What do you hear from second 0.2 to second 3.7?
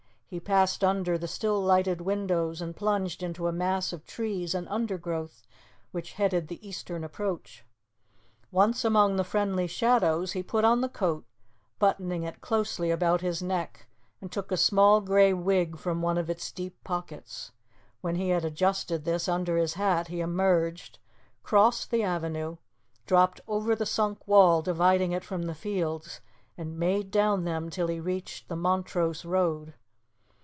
He passed under the still lighted windows and plunged into a